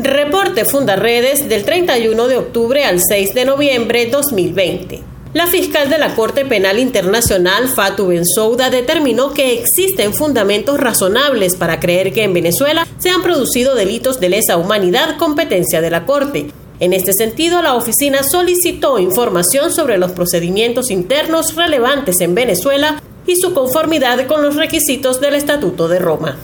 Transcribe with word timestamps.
Reporte 0.00 0.64
Fundaredes 0.64 1.48
del 1.48 1.64
31 1.64 2.28
de 2.28 2.36
octubre 2.36 2.84
al 2.84 3.00
6 3.00 3.34
de 3.34 3.44
noviembre 3.44 4.06
2020. 4.06 5.02
La 5.34 5.48
fiscal 5.48 5.90
de 5.90 5.98
la 5.98 6.14
Corte 6.14 6.44
Penal 6.44 6.78
Internacional, 6.78 7.66
Fatou 7.68 8.06
Bensouda, 8.06 8.70
determinó 8.70 9.34
que 9.34 9.54
existen 9.60 10.14
fundamentos 10.14 10.78
razonables 10.78 11.56
para 11.56 11.80
creer 11.80 12.12
que 12.12 12.22
en 12.22 12.32
Venezuela 12.32 12.86
se 12.98 13.10
han 13.10 13.22
producido 13.22 13.74
delitos 13.74 14.20
de 14.20 14.28
lesa 14.28 14.56
humanidad 14.56 15.16
competencia 15.18 15.80
de 15.80 15.90
la 15.90 16.06
Corte. 16.06 16.46
En 16.78 16.92
este 16.92 17.12
sentido, 17.12 17.60
la 17.60 17.74
oficina 17.74 18.22
solicitó 18.22 19.00
información 19.00 19.72
sobre 19.72 19.98
los 19.98 20.12
procedimientos 20.12 20.92
internos 20.92 21.56
relevantes 21.56 22.20
en 22.20 22.36
Venezuela 22.36 23.02
y 23.26 23.34
su 23.34 23.52
conformidad 23.52 24.28
con 24.28 24.42
los 24.42 24.54
requisitos 24.54 25.20
del 25.20 25.34
Estatuto 25.34 25.88
de 25.88 25.98
Roma. 25.98 26.38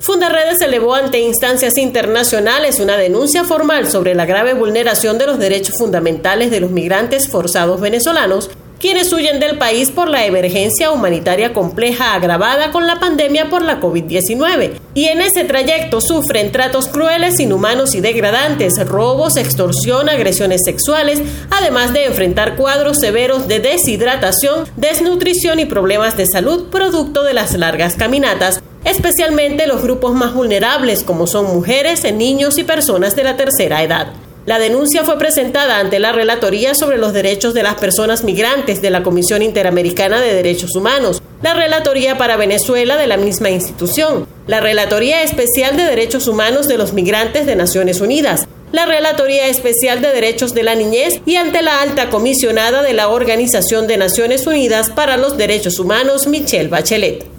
Fundaredes 0.00 0.62
elevó 0.62 0.94
ante 0.94 1.20
instancias 1.20 1.76
internacionales 1.76 2.80
una 2.80 2.96
denuncia 2.96 3.44
formal 3.44 3.86
sobre 3.86 4.14
la 4.14 4.24
grave 4.24 4.54
vulneración 4.54 5.18
de 5.18 5.26
los 5.26 5.38
derechos 5.38 5.74
fundamentales 5.78 6.50
de 6.50 6.60
los 6.60 6.70
migrantes 6.70 7.28
forzados 7.28 7.82
venezolanos 7.82 8.48
quienes 8.80 9.12
huyen 9.12 9.40
del 9.40 9.58
país 9.58 9.90
por 9.90 10.08
la 10.08 10.24
emergencia 10.24 10.90
humanitaria 10.90 11.52
compleja 11.52 12.14
agravada 12.14 12.70
con 12.72 12.86
la 12.86 12.98
pandemia 12.98 13.50
por 13.50 13.62
la 13.62 13.78
COVID-19 13.78 14.72
y 14.94 15.04
en 15.04 15.20
ese 15.20 15.44
trayecto 15.44 16.00
sufren 16.00 16.50
tratos 16.50 16.88
crueles, 16.88 17.38
inhumanos 17.38 17.94
y 17.94 18.00
degradantes, 18.00 18.82
robos, 18.86 19.36
extorsión, 19.36 20.08
agresiones 20.08 20.62
sexuales, 20.64 21.20
además 21.50 21.92
de 21.92 22.06
enfrentar 22.06 22.56
cuadros 22.56 22.98
severos 22.98 23.48
de 23.48 23.60
deshidratación, 23.60 24.64
desnutrición 24.76 25.60
y 25.60 25.66
problemas 25.66 26.16
de 26.16 26.24
salud 26.26 26.70
producto 26.70 27.22
de 27.22 27.34
las 27.34 27.52
largas 27.52 27.96
caminatas 27.96 28.62
especialmente 28.84 29.66
los 29.66 29.82
grupos 29.82 30.12
más 30.14 30.34
vulnerables 30.34 31.02
como 31.02 31.26
son 31.26 31.46
mujeres, 31.46 32.04
niños 32.12 32.58
y 32.58 32.64
personas 32.64 33.16
de 33.16 33.24
la 33.24 33.36
tercera 33.36 33.82
edad. 33.82 34.08
La 34.46 34.58
denuncia 34.58 35.04
fue 35.04 35.18
presentada 35.18 35.78
ante 35.78 35.98
la 35.98 36.12
Relatoría 36.12 36.74
sobre 36.74 36.96
los 36.96 37.12
Derechos 37.12 37.52
de 37.52 37.62
las 37.62 37.74
Personas 37.74 38.24
Migrantes 38.24 38.80
de 38.80 38.90
la 38.90 39.02
Comisión 39.02 39.42
Interamericana 39.42 40.20
de 40.20 40.34
Derechos 40.34 40.74
Humanos, 40.74 41.22
la 41.42 41.52
Relatoría 41.52 42.16
para 42.16 42.36
Venezuela 42.36 42.96
de 42.96 43.06
la 43.06 43.18
misma 43.18 43.50
institución, 43.50 44.26
la 44.46 44.60
Relatoría 44.60 45.22
Especial 45.22 45.76
de 45.76 45.84
Derechos 45.84 46.26
Humanos 46.26 46.68
de 46.68 46.78
los 46.78 46.94
Migrantes 46.94 47.44
de 47.44 47.54
Naciones 47.54 48.00
Unidas, 48.00 48.48
la 48.72 48.86
Relatoría 48.86 49.46
Especial 49.46 50.00
de 50.00 50.08
Derechos 50.08 50.54
de 50.54 50.62
la 50.62 50.74
Niñez 50.74 51.20
y 51.26 51.36
ante 51.36 51.60
la 51.60 51.82
alta 51.82 52.08
comisionada 52.08 52.82
de 52.82 52.94
la 52.94 53.08
Organización 53.08 53.86
de 53.86 53.98
Naciones 53.98 54.46
Unidas 54.46 54.90
para 54.90 55.18
los 55.18 55.36
Derechos 55.36 55.78
Humanos, 55.78 56.26
Michelle 56.26 56.68
Bachelet. 56.68 57.29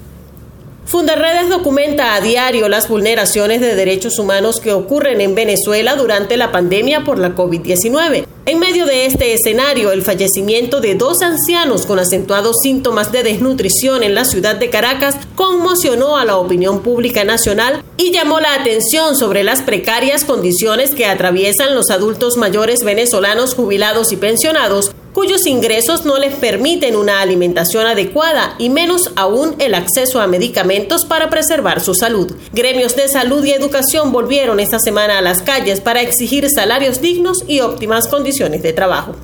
Fundarredes 0.86 1.50
documenta 1.50 2.16
a 2.16 2.22
diario 2.22 2.68
las 2.68 2.90
vulneraciones 2.90 3.62
de 3.62 3.76
derechos 3.76 4.20
humanos 4.20 4.60
que 4.60 4.74
ocurren 4.74 5.22
en 5.22 5.36
Venezuela 5.36 5.96
durante 5.96 6.38
la 6.38 6.52
pandemia 6.52 7.04
por 7.04 7.20
la 7.20 7.36
COVID-19. 7.36 8.26
En 8.48 8.60
medio 8.60 8.88
de 8.88 9.06
este 9.06 9.34
escenario, 9.34 9.92
el 9.92 10.02
fallecimiento 10.02 10.82
de 10.82 10.96
dos 10.96 11.22
ancianos 11.22 11.86
con 11.86 12.00
acentuados 12.00 12.58
síntomas 12.64 13.12
de 13.12 13.22
desnutrición 13.22 14.02
en 14.02 14.16
la 14.16 14.26
ciudad 14.26 14.56
de 14.56 14.72
Caracas 14.72 15.16
conmocionó 15.36 16.18
a 16.18 16.26
la 16.26 16.38
opinión 16.38 16.82
pública 16.82 17.24
nacional 17.24 17.84
y 17.98 18.12
llamó 18.12 18.40
la 18.40 18.56
atención 18.56 19.16
sobre 19.16 19.44
las 19.44 19.62
precarias 19.62 20.26
condiciones 20.26 20.90
que 20.96 21.06
atraviesan 21.06 21.76
los 21.76 21.92
adultos 21.92 22.36
mayores 22.36 22.84
venezolanos 22.84 23.54
jubilados 23.54 24.12
y 24.12 24.18
pensionados 24.18 24.92
cuyos 25.14 25.46
ingresos 25.46 26.06
no 26.06 26.18
les 26.18 26.36
permiten 26.36 26.96
una 26.96 27.22
alimentación 27.22 27.86
adecuada 27.86 28.56
y 28.58 28.70
menos 28.70 29.12
aún 29.16 29.56
el 29.60 29.74
acceso 29.76 30.22
a 30.22 30.28
medicamentos 30.28 31.06
para 31.06 31.30
preservar 31.30 31.82
su 31.82 31.94
salud. 31.94 32.34
Gremios 32.54 32.96
de 32.96 33.08
salud 33.08 33.44
y 33.44 33.52
educación 33.52 34.12
volvieron 34.12 34.60
esta 34.60 34.80
semana 34.80 35.18
a 35.18 35.22
las 35.22 35.42
calles 35.42 35.82
para 35.82 36.02
exigir 36.02 36.50
salarios 36.50 37.02
dignos 37.02 37.44
y 37.48 37.60
óptimas 37.60 38.08
condiciones 38.08 38.64
de 38.64 38.74
trabajo. 38.74 39.16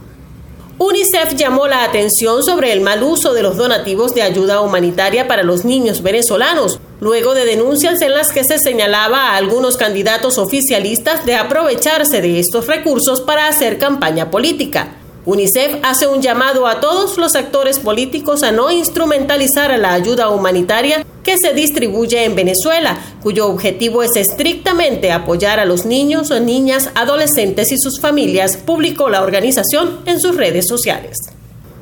UNICEF 0.80 1.34
llamó 1.36 1.68
la 1.68 1.84
atención 1.84 2.44
sobre 2.44 2.72
el 2.72 2.82
mal 2.82 3.02
uso 3.02 3.34
de 3.34 3.42
los 3.42 3.58
donativos 3.58 4.14
de 4.14 4.22
ayuda 4.22 4.62
humanitaria 4.62 5.28
para 5.28 5.42
los 5.42 5.66
niños 5.66 6.04
venezolanos, 6.04 6.80
luego 7.02 7.34
de 7.34 7.46
denuncias 7.46 8.00
en 8.04 8.12
las 8.12 8.32
que 8.32 8.44
se 8.44 8.60
señalaba 8.60 9.32
a 9.32 9.38
algunos 9.38 9.76
candidatos 9.76 10.38
oficialistas 10.38 11.26
de 11.26 11.34
aprovecharse 11.34 12.22
de 12.22 12.40
estos 12.40 12.68
recursos 12.68 13.22
para 13.22 13.48
hacer 13.48 13.80
campaña 13.80 14.30
política. 14.30 14.97
UNICEF 15.28 15.80
hace 15.84 16.08
un 16.08 16.22
llamado 16.22 16.68
a 16.68 16.80
todos 16.80 17.18
los 17.18 17.36
actores 17.36 17.80
políticos 17.80 18.44
a 18.44 18.54
no 18.54 18.72
instrumentalizar 18.72 19.78
la 19.78 19.92
ayuda 19.92 20.30
humanitaria 20.30 21.06
que 21.22 21.38
se 21.38 21.54
distribuye 21.54 22.24
en 22.24 22.34
Venezuela, 22.34 22.98
cuyo 23.22 23.48
objetivo 23.48 24.04
es 24.04 24.16
estrictamente 24.16 25.12
apoyar 25.12 25.60
a 25.60 25.66
los 25.66 25.86
niños, 25.86 26.30
niñas, 26.40 26.92
adolescentes 26.96 27.74
y 27.74 27.78
sus 27.78 28.00
familias, 28.00 28.56
publicó 28.56 29.10
la 29.10 29.22
organización 29.22 30.00
en 30.06 30.22
sus 30.22 30.38
redes 30.38 30.66
sociales. 30.66 31.18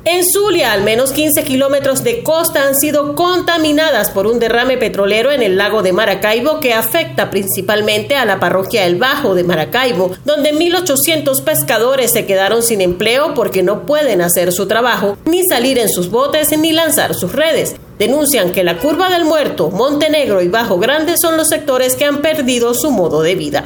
En 0.08 0.22
Zulia, 0.24 0.70
al 0.70 0.84
menos 0.84 1.10
15 1.10 1.42
kilómetros 1.42 2.04
de 2.04 2.22
costa 2.22 2.62
han 2.62 2.76
sido 2.76 3.16
contaminadas 3.16 4.12
por 4.12 4.28
un 4.28 4.38
derrame 4.38 4.78
petrolero 4.78 5.32
en 5.32 5.42
el 5.42 5.56
lago 5.56 5.82
de 5.82 5.92
Maracaibo 5.92 6.60
que 6.60 6.74
afecta 6.74 7.28
principalmente 7.28 8.14
a 8.14 8.24
la 8.24 8.38
parroquia 8.38 8.86
El 8.86 8.94
Bajo 8.94 9.34
de 9.34 9.42
Maracaibo, 9.42 10.12
donde 10.24 10.54
1.800 10.54 11.42
pescadores 11.42 12.12
se 12.12 12.24
quedaron 12.24 12.62
sin 12.62 12.82
empleo 12.82 13.34
porque 13.34 13.64
no 13.64 13.84
pueden 13.84 14.22
hacer 14.22 14.52
su 14.52 14.68
trabajo, 14.68 15.18
ni 15.24 15.42
salir 15.42 15.76
en 15.76 15.88
sus 15.88 16.08
botes, 16.08 16.56
ni 16.56 16.70
lanzar 16.70 17.16
sus 17.16 17.32
redes. 17.32 17.74
Denuncian 17.98 18.52
que 18.52 18.62
la 18.62 18.78
Curva 18.78 19.10
del 19.10 19.24
Muerto, 19.24 19.70
Montenegro 19.70 20.40
y 20.40 20.46
Bajo 20.46 20.78
Grande 20.78 21.16
son 21.20 21.36
los 21.36 21.48
sectores 21.48 21.96
que 21.96 22.04
han 22.04 22.22
perdido 22.22 22.74
su 22.74 22.92
modo 22.92 23.22
de 23.22 23.34
vida. 23.34 23.64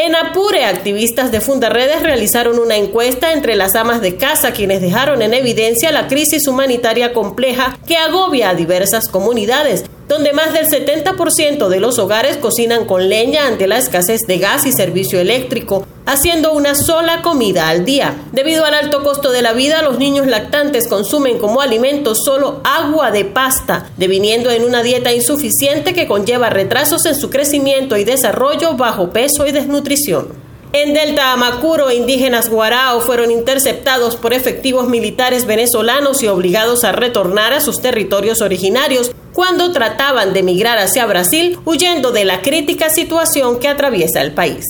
En 0.00 0.14
Apure, 0.14 0.64
activistas 0.64 1.32
de 1.32 1.40
Fundaredes 1.40 2.04
realizaron 2.04 2.60
una 2.60 2.76
encuesta 2.76 3.32
entre 3.32 3.56
las 3.56 3.74
amas 3.74 4.00
de 4.00 4.14
casa 4.14 4.52
quienes 4.52 4.80
dejaron 4.80 5.22
en 5.22 5.34
evidencia 5.34 5.90
la 5.90 6.06
crisis 6.06 6.46
humanitaria 6.46 7.12
compleja 7.12 7.76
que 7.84 7.96
agobia 7.96 8.50
a 8.50 8.54
diversas 8.54 9.08
comunidades 9.08 9.86
donde 10.08 10.32
más 10.32 10.52
del 10.52 10.66
70% 10.66 11.68
de 11.68 11.80
los 11.80 11.98
hogares 11.98 12.38
cocinan 12.38 12.86
con 12.86 13.08
leña 13.08 13.46
ante 13.46 13.66
la 13.66 13.78
escasez 13.78 14.22
de 14.26 14.38
gas 14.38 14.66
y 14.66 14.72
servicio 14.72 15.20
eléctrico, 15.20 15.86
haciendo 16.06 16.52
una 16.52 16.74
sola 16.74 17.20
comida 17.20 17.68
al 17.68 17.84
día. 17.84 18.16
Debido 18.32 18.64
al 18.64 18.72
alto 18.72 19.04
costo 19.04 19.30
de 19.30 19.42
la 19.42 19.52
vida, 19.52 19.82
los 19.82 19.98
niños 19.98 20.26
lactantes 20.26 20.88
consumen 20.88 21.38
como 21.38 21.60
alimento 21.60 22.14
solo 22.14 22.62
agua 22.64 23.10
de 23.10 23.26
pasta, 23.26 23.90
deviniendo 23.98 24.50
en 24.50 24.64
una 24.64 24.82
dieta 24.82 25.12
insuficiente 25.12 25.92
que 25.92 26.08
conlleva 26.08 26.48
retrasos 26.48 27.04
en 27.04 27.14
su 27.14 27.28
crecimiento 27.28 27.98
y 27.98 28.04
desarrollo, 28.04 28.74
bajo 28.74 29.10
peso 29.10 29.46
y 29.46 29.52
desnutrición. 29.52 30.47
En 30.74 30.92
Delta 30.92 31.32
Amacuro, 31.32 31.90
indígenas 31.90 32.50
guarao 32.50 33.00
fueron 33.00 33.30
interceptados 33.30 34.16
por 34.16 34.34
efectivos 34.34 34.86
militares 34.86 35.46
venezolanos 35.46 36.22
y 36.22 36.28
obligados 36.28 36.84
a 36.84 36.92
retornar 36.92 37.54
a 37.54 37.60
sus 37.60 37.80
territorios 37.80 38.42
originarios 38.42 39.12
cuando 39.32 39.72
trataban 39.72 40.34
de 40.34 40.42
migrar 40.42 40.78
hacia 40.78 41.06
Brasil, 41.06 41.58
huyendo 41.64 42.12
de 42.12 42.26
la 42.26 42.42
crítica 42.42 42.90
situación 42.90 43.60
que 43.60 43.68
atraviesa 43.68 44.20
el 44.20 44.32
país. 44.32 44.64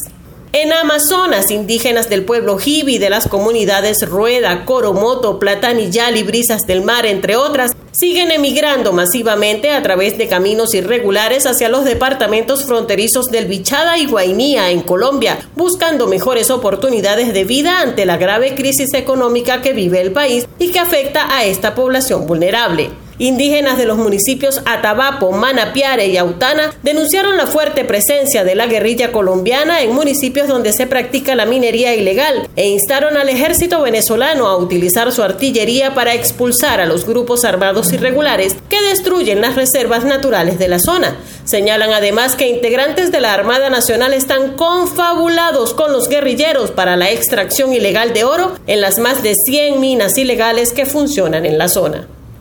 En 0.52 0.72
Amazonas, 0.72 1.50
indígenas 1.50 2.08
del 2.08 2.24
pueblo 2.24 2.58
Jibi 2.58 2.98
de 2.98 3.10
las 3.10 3.26
comunidades 3.26 4.08
Rueda, 4.08 4.64
Coromoto, 4.64 5.38
Platanillal 5.38 6.16
y 6.16 6.22
Brisas 6.22 6.62
del 6.62 6.82
Mar, 6.82 7.06
entre 7.06 7.36
otras, 7.36 7.72
siguen 7.98 8.30
emigrando 8.30 8.92
masivamente 8.92 9.72
a 9.72 9.82
través 9.82 10.16
de 10.18 10.28
caminos 10.28 10.72
irregulares 10.74 11.46
hacia 11.46 11.68
los 11.68 11.84
departamentos 11.84 12.64
fronterizos 12.64 13.26
del 13.26 13.46
Bichada 13.46 13.98
y 13.98 14.06
Guainía, 14.06 14.70
en 14.70 14.82
Colombia, 14.82 15.38
buscando 15.56 16.06
mejores 16.06 16.50
oportunidades 16.50 17.34
de 17.34 17.42
vida 17.42 17.80
ante 17.80 18.06
la 18.06 18.16
grave 18.16 18.54
crisis 18.54 18.94
económica 18.94 19.62
que 19.62 19.72
vive 19.72 20.00
el 20.00 20.12
país 20.12 20.46
y 20.60 20.70
que 20.70 20.78
afecta 20.78 21.36
a 21.36 21.44
esta 21.44 21.74
población 21.74 22.26
vulnerable. 22.26 23.07
Indígenas 23.20 23.78
de 23.78 23.84
los 23.84 23.98
municipios 23.98 24.62
Atabapo, 24.64 25.32
Manapiare 25.32 26.06
y 26.06 26.16
Autana 26.16 26.72
denunciaron 26.84 27.36
la 27.36 27.48
fuerte 27.48 27.84
presencia 27.84 28.44
de 28.44 28.54
la 28.54 28.66
guerrilla 28.66 29.10
colombiana 29.10 29.82
en 29.82 29.92
municipios 29.92 30.46
donde 30.46 30.72
se 30.72 30.86
practica 30.86 31.34
la 31.34 31.44
minería 31.44 31.96
ilegal 31.96 32.48
e 32.54 32.68
instaron 32.68 33.16
al 33.16 33.28
ejército 33.28 33.82
venezolano 33.82 34.46
a 34.46 34.56
utilizar 34.56 35.10
su 35.10 35.24
artillería 35.24 35.94
para 35.94 36.14
expulsar 36.14 36.80
a 36.80 36.86
los 36.86 37.06
grupos 37.06 37.44
armados 37.44 37.92
irregulares 37.92 38.54
que 38.68 38.80
destruyen 38.82 39.40
las 39.40 39.56
reservas 39.56 40.04
naturales 40.04 40.60
de 40.60 40.68
la 40.68 40.78
zona. 40.78 41.16
Señalan 41.44 41.90
además 41.90 42.36
que 42.36 42.48
integrantes 42.48 43.10
de 43.10 43.20
la 43.20 43.34
Armada 43.34 43.68
Nacional 43.68 44.12
están 44.12 44.52
confabulados 44.54 45.74
con 45.74 45.92
los 45.92 46.08
guerrilleros 46.08 46.70
para 46.70 46.96
la 46.96 47.10
extracción 47.10 47.72
ilegal 47.72 48.12
de 48.12 48.22
oro 48.22 48.54
en 48.68 48.80
las 48.80 48.98
más 48.98 49.24
de 49.24 49.34
100 49.34 49.80
minas 49.80 50.16
ilegales 50.18 50.72
que 50.72 50.86
funcionan 50.86 51.44
en 51.44 51.58
la 51.58 51.68
zona. 51.68 52.06